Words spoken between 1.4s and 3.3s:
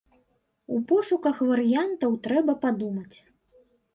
варыянтаў трэба падумаць.